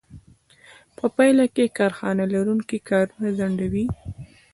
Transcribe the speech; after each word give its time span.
په 0.97 1.05
پایله 1.15 1.45
کې 1.55 1.73
کارخانه 1.77 2.23
لرونکي 2.33 2.77
کارونه 2.89 3.27
ځنډوي 3.37 3.85